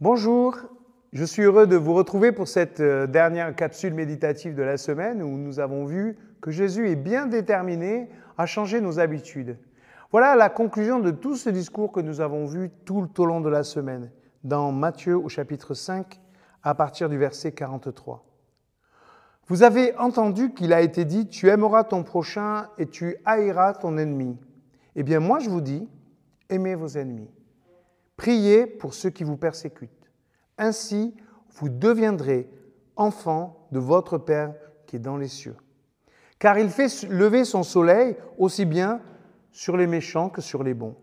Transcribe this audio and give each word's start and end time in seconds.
Bonjour, 0.00 0.56
je 1.12 1.24
suis 1.24 1.42
heureux 1.42 1.66
de 1.66 1.74
vous 1.74 1.92
retrouver 1.92 2.30
pour 2.30 2.46
cette 2.46 2.78
euh, 2.78 3.08
dernière 3.08 3.56
capsule 3.56 3.94
méditative 3.94 4.54
de 4.54 4.62
la 4.62 4.76
semaine 4.76 5.24
où 5.24 5.36
nous 5.36 5.58
avons 5.58 5.86
vu 5.86 6.16
que 6.40 6.52
Jésus 6.52 6.88
est 6.88 6.94
bien 6.94 7.26
déterminé 7.26 8.08
à 8.36 8.46
changer 8.46 8.80
nos 8.80 9.00
habitudes. 9.00 9.58
Voilà 10.12 10.36
la 10.36 10.50
conclusion 10.50 11.00
de 11.00 11.10
tout 11.10 11.34
ce 11.34 11.50
discours 11.50 11.90
que 11.90 11.98
nous 11.98 12.20
avons 12.20 12.46
vu 12.46 12.70
tout 12.84 13.10
au 13.20 13.24
long 13.24 13.40
de 13.40 13.48
la 13.48 13.64
semaine 13.64 14.12
dans 14.44 14.70
Matthieu 14.70 15.18
au 15.18 15.28
chapitre 15.28 15.74
5 15.74 16.20
à 16.62 16.76
partir 16.76 17.08
du 17.08 17.18
verset 17.18 17.50
43. 17.50 18.24
Vous 19.48 19.64
avez 19.64 19.96
entendu 19.96 20.54
qu'il 20.54 20.72
a 20.72 20.80
été 20.80 21.04
dit, 21.04 21.26
tu 21.26 21.48
aimeras 21.48 21.82
ton 21.82 22.04
prochain 22.04 22.68
et 22.78 22.86
tu 22.86 23.16
haïras 23.24 23.72
ton 23.72 23.98
ennemi. 23.98 24.38
Eh 24.94 25.02
bien 25.02 25.18
moi 25.18 25.40
je 25.40 25.50
vous 25.50 25.60
dis, 25.60 25.88
aimez 26.50 26.76
vos 26.76 26.86
ennemis. 26.86 27.32
Priez 28.18 28.66
pour 28.66 28.92
ceux 28.92 29.10
qui 29.10 29.24
vous 29.24 29.36
persécutent. 29.36 30.10
Ainsi, 30.58 31.14
vous 31.52 31.68
deviendrez 31.68 32.50
enfants 32.96 33.68
de 33.70 33.78
votre 33.78 34.18
Père 34.18 34.52
qui 34.86 34.96
est 34.96 34.98
dans 34.98 35.16
les 35.16 35.28
cieux. 35.28 35.56
Car 36.38 36.58
il 36.58 36.68
fait 36.68 37.04
lever 37.08 37.44
son 37.44 37.62
soleil 37.62 38.16
aussi 38.36 38.64
bien 38.64 39.00
sur 39.52 39.76
les 39.76 39.86
méchants 39.86 40.28
que 40.28 40.40
sur 40.40 40.64
les 40.64 40.74
bons. 40.74 40.96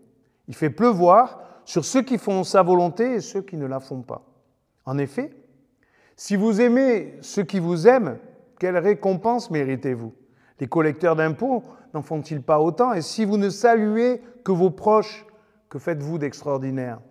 Il 0.48 0.56
fait 0.56 0.70
pleuvoir 0.70 1.40
sur 1.64 1.86
ceux 1.86 2.02
qui 2.02 2.18
font 2.18 2.44
sa 2.44 2.62
volonté 2.62 3.16
et 3.16 3.22
ceux 3.22 3.42
qui 3.42 3.56
ne 3.56 3.66
la 3.66 3.80
font 3.80 4.02
pas. 4.02 4.26
En 4.86 4.98
effet, 4.98 5.32
si 6.18 6.36
vous 6.36 6.60
aimez 6.60 7.18
ceux 7.22 7.44
qui 7.44 7.60
vous 7.60 7.88
aiment, 7.88 8.18
quelle 8.60 8.78
récompense 8.78 9.50
méritez-vous? 9.50 10.14
Les 10.60 10.68
collecteurs 10.68 11.16
d'impôts 11.16 11.64
n'en 11.94 12.02
font-ils 12.02 12.42
pas 12.42 12.60
autant? 12.60 12.94
Et 12.94 13.02
si 13.02 13.24
vous 13.24 13.38
ne 13.38 13.50
saluez 13.50 14.22
que 14.44 14.52
vos 14.52 14.70
proches, 14.70 15.26
que 15.76 15.80
faites-vous 15.80 16.20
d'extraordinaire? 16.20 17.02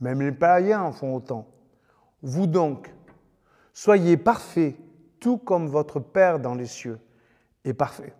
Même 0.00 0.20
les 0.20 0.32
païens 0.32 0.82
en 0.82 0.90
font 0.90 1.14
autant. 1.14 1.46
Vous 2.22 2.48
donc, 2.48 2.92
soyez 3.72 4.16
parfaits, 4.16 4.74
tout 5.20 5.38
comme 5.38 5.68
votre 5.68 6.00
Père 6.00 6.40
dans 6.40 6.56
les 6.56 6.66
cieux 6.66 6.98
est 7.64 7.72
parfait. 7.72 8.12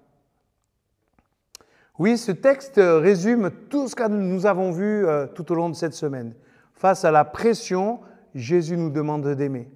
Oui, 1.98 2.18
ce 2.18 2.30
texte 2.30 2.76
résume 2.76 3.50
tout 3.68 3.88
ce 3.88 3.96
que 3.96 4.06
nous 4.06 4.46
avons 4.46 4.70
vu 4.70 5.04
euh, 5.04 5.26
tout 5.26 5.50
au 5.50 5.56
long 5.56 5.68
de 5.68 5.74
cette 5.74 5.94
semaine. 5.94 6.36
Face 6.72 7.04
à 7.04 7.10
la 7.10 7.24
pression, 7.24 7.98
Jésus 8.32 8.76
nous 8.76 8.90
demande 8.90 9.26
d'aimer. 9.26 9.68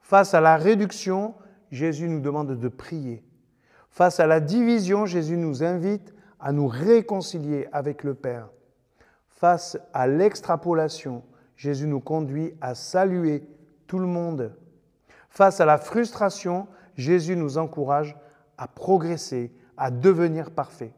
Face 0.00 0.32
à 0.32 0.40
la 0.40 0.56
réduction, 0.56 1.34
Jésus 1.70 2.08
nous 2.08 2.20
demande 2.20 2.58
de 2.58 2.68
prier. 2.68 3.22
Face 3.90 4.18
à 4.18 4.26
la 4.26 4.40
division, 4.40 5.04
Jésus 5.04 5.36
nous 5.36 5.62
invite 5.62 6.14
à 6.40 6.52
nous 6.52 6.68
réconcilier 6.68 7.68
avec 7.70 8.02
le 8.02 8.14
Père. 8.14 8.48
Face 9.42 9.76
à 9.92 10.06
l'extrapolation, 10.06 11.24
Jésus 11.56 11.88
nous 11.88 11.98
conduit 11.98 12.54
à 12.60 12.76
saluer 12.76 13.42
tout 13.88 13.98
le 13.98 14.06
monde. 14.06 14.54
Face 15.30 15.60
à 15.60 15.64
la 15.64 15.78
frustration, 15.78 16.68
Jésus 16.94 17.34
nous 17.34 17.58
encourage 17.58 18.16
à 18.56 18.68
progresser, 18.68 19.52
à 19.76 19.90
devenir 19.90 20.52
parfait. 20.52 20.92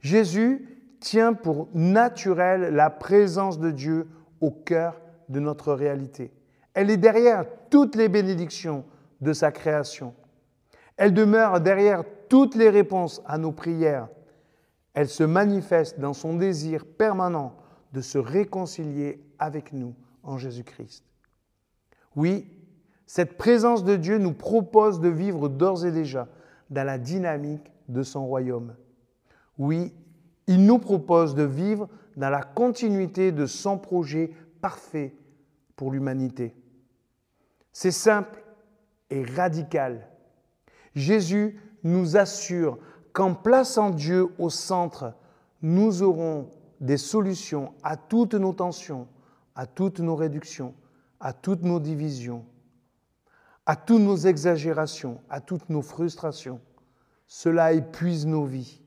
Jésus 0.00 0.68
tient 1.00 1.32
pour 1.32 1.70
naturel 1.72 2.74
la 2.74 2.90
présence 2.90 3.58
de 3.58 3.70
Dieu 3.70 4.06
au 4.42 4.50
cœur 4.50 5.00
de 5.30 5.40
notre 5.40 5.72
réalité. 5.72 6.34
Elle 6.74 6.90
est 6.90 6.98
derrière 6.98 7.46
toutes 7.70 7.96
les 7.96 8.10
bénédictions 8.10 8.84
de 9.22 9.32
sa 9.32 9.50
création. 9.50 10.12
Elle 10.98 11.14
demeure 11.14 11.62
derrière 11.62 12.04
toutes 12.28 12.54
les 12.54 12.68
réponses 12.68 13.22
à 13.24 13.38
nos 13.38 13.52
prières 13.52 14.08
elle 14.94 15.08
se 15.08 15.22
manifeste 15.22 16.00
dans 16.00 16.14
son 16.14 16.34
désir 16.34 16.84
permanent 16.84 17.56
de 17.92 18.00
se 18.00 18.18
réconcilier 18.18 19.22
avec 19.38 19.72
nous 19.72 19.94
en 20.22 20.38
Jésus-Christ. 20.38 21.04
Oui, 22.16 22.46
cette 23.06 23.36
présence 23.36 23.84
de 23.84 23.96
Dieu 23.96 24.18
nous 24.18 24.32
propose 24.32 25.00
de 25.00 25.08
vivre 25.08 25.48
d'ores 25.48 25.84
et 25.84 25.92
déjà 25.92 26.28
dans 26.70 26.84
la 26.84 26.98
dynamique 26.98 27.70
de 27.88 28.02
son 28.02 28.26
royaume. 28.26 28.74
Oui, 29.58 29.92
il 30.46 30.64
nous 30.64 30.78
propose 30.78 31.34
de 31.34 31.42
vivre 31.42 31.88
dans 32.16 32.30
la 32.30 32.42
continuité 32.42 33.32
de 33.32 33.46
son 33.46 33.78
projet 33.78 34.32
parfait 34.60 35.14
pour 35.76 35.90
l'humanité. 35.90 36.54
C'est 37.72 37.90
simple 37.90 38.42
et 39.10 39.24
radical. 39.24 40.08
Jésus 40.94 41.60
nous 41.82 42.16
assure 42.16 42.78
qu'en 43.12 43.34
plaçant 43.34 43.90
Dieu 43.90 44.28
au 44.38 44.50
centre, 44.50 45.14
nous 45.62 46.02
aurons 46.02 46.48
des 46.80 46.96
solutions 46.96 47.72
à 47.82 47.96
toutes 47.96 48.34
nos 48.34 48.52
tensions, 48.52 49.06
à 49.54 49.66
toutes 49.66 50.00
nos 50.00 50.16
réductions, 50.16 50.74
à 51.20 51.32
toutes 51.32 51.62
nos 51.62 51.80
divisions, 51.80 52.44
à 53.66 53.76
toutes 53.76 54.00
nos 54.00 54.16
exagérations, 54.16 55.20
à 55.28 55.40
toutes 55.40 55.68
nos 55.68 55.82
frustrations. 55.82 56.60
Cela 57.26 57.72
épuise 57.72 58.26
nos 58.26 58.44
vies. 58.44 58.80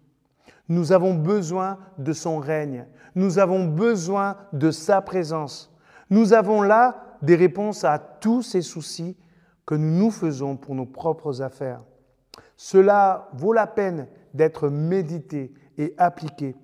Nous 0.68 0.92
avons 0.92 1.14
besoin 1.14 1.78
de 1.98 2.14
son 2.14 2.40
règne. 2.40 2.86
Nous 3.16 3.38
avons 3.38 3.66
besoin 3.66 4.38
de 4.54 4.72
sa 4.72 5.02
présence. 5.02 5.72
Nous 6.10 6.34
avons 6.34 6.62
là 6.62 7.18
des 7.22 7.36
réponses 7.36 7.84
à 7.84 8.00
tous 8.00 8.42
ces 8.42 8.62
soucis 8.62 9.16
que 9.66 9.76
nous 9.76 9.98
nous 9.98 10.12
faisons 10.12 10.58
pour 10.58 10.76
nos 10.76 10.86
propres 10.86 11.42
affaires. 11.42 11.82
Cela 12.56 13.30
vaut 13.34 13.54
la 13.54 13.68
peine 13.68 14.08
d'être 14.34 14.70
médité 14.70 15.54
et 15.78 15.94
appliqué. 15.98 16.56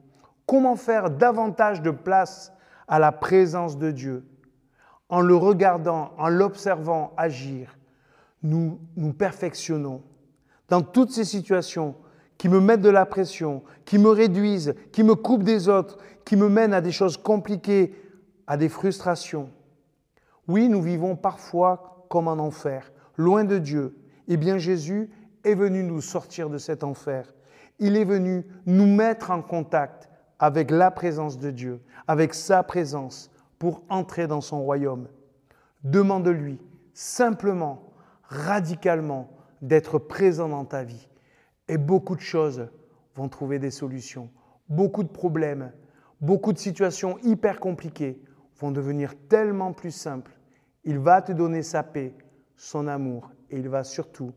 Comment 0.45 0.75
faire 0.75 1.09
davantage 1.09 1.81
de 1.81 1.91
place 1.91 2.53
à 2.87 2.99
la 2.99 3.11
présence 3.11 3.77
de 3.77 3.91
Dieu? 3.91 4.25
En 5.09 5.21
le 5.21 5.35
regardant, 5.35 6.11
en 6.17 6.29
l'observant 6.29 7.13
agir, 7.17 7.77
nous 8.43 8.79
nous 8.95 9.13
perfectionnons. 9.13 10.03
Dans 10.69 10.81
toutes 10.81 11.11
ces 11.11 11.25
situations 11.25 11.95
qui 12.37 12.47
me 12.47 12.61
mettent 12.61 12.81
de 12.81 12.89
la 12.89 13.05
pression, 13.05 13.63
qui 13.85 13.97
me 13.97 14.09
réduisent, 14.09 14.75
qui 14.91 15.03
me 15.03 15.15
coupent 15.15 15.43
des 15.43 15.67
autres, 15.67 15.97
qui 16.25 16.35
me 16.35 16.47
mènent 16.47 16.73
à 16.73 16.81
des 16.81 16.91
choses 16.91 17.17
compliquées, 17.17 17.95
à 18.47 18.55
des 18.55 18.69
frustrations. 18.69 19.49
Oui, 20.47 20.69
nous 20.69 20.81
vivons 20.81 21.15
parfois 21.15 22.05
comme 22.09 22.27
en 22.27 22.33
enfer, 22.33 22.91
loin 23.17 23.43
de 23.43 23.57
Dieu. 23.57 23.95
Eh 24.27 24.37
bien 24.37 24.57
Jésus 24.57 25.09
est 25.43 25.55
venu 25.55 25.83
nous 25.83 26.01
sortir 26.01 26.49
de 26.49 26.57
cet 26.57 26.83
enfer. 26.83 27.33
Il 27.79 27.95
est 27.95 28.05
venu 28.05 28.45
nous 28.65 28.85
mettre 28.85 29.31
en 29.31 29.41
contact 29.41 30.09
avec 30.39 30.71
la 30.71 30.91
présence 30.91 31.37
de 31.37 31.51
Dieu, 31.51 31.81
avec 32.07 32.33
sa 32.33 32.63
présence 32.63 33.31
pour 33.57 33.83
entrer 33.89 34.27
dans 34.27 34.41
son 34.41 34.61
royaume. 34.63 35.07
Demande-lui 35.83 36.59
simplement, 36.93 37.93
radicalement, 38.23 39.29
d'être 39.61 39.99
présent 39.99 40.49
dans 40.49 40.65
ta 40.65 40.83
vie. 40.83 41.09
Et 41.67 41.77
beaucoup 41.77 42.15
de 42.15 42.21
choses 42.21 42.67
vont 43.15 43.29
trouver 43.29 43.59
des 43.59 43.71
solutions. 43.71 44.29
Beaucoup 44.69 45.03
de 45.03 45.09
problèmes, 45.09 45.71
beaucoup 46.21 46.53
de 46.53 46.57
situations 46.57 47.17
hyper 47.19 47.59
compliquées 47.59 48.21
vont 48.59 48.71
devenir 48.71 49.13
tellement 49.27 49.73
plus 49.73 49.91
simples. 49.91 50.37
Il 50.83 50.99
va 50.99 51.21
te 51.21 51.31
donner 51.31 51.63
sa 51.63 51.83
paix, 51.83 52.13
son 52.55 52.87
amour, 52.87 53.31
et 53.49 53.57
il 53.57 53.69
va 53.69 53.83
surtout 53.83 54.31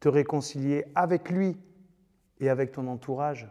te 0.00 0.08
réconcilier 0.08 0.84
avec 0.94 1.30
lui 1.30 1.56
et 2.40 2.48
avec 2.48 2.72
ton 2.72 2.86
entourage. 2.86 3.48